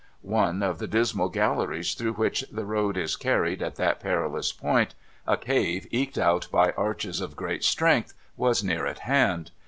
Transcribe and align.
One 0.23 0.63
of 0.63 0.79
the 0.79 0.87
dismal 0.87 1.29
galleries 1.29 1.93
through 1.93 2.13
which 2.13 2.43
the 2.51 2.65
road 2.65 2.97
is 2.97 3.15
carried 3.15 3.61
at 3.61 3.75
that 3.75 3.99
perilous 3.99 4.51
point, 4.51 4.95
a 5.27 5.37
cave 5.37 5.85
eked 5.91 6.17
out 6.17 6.47
by 6.51 6.71
arches 6.71 7.21
of 7.21 7.35
great 7.35 7.63
strength, 7.63 8.15
was 8.35 8.63
near 8.63 8.87
at 8.87 8.97
hand. 9.05 9.51